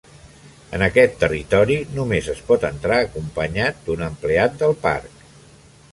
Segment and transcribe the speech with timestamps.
[0.77, 5.25] En aquest territori només es pot entrar acompanyat d'un empleat del parc.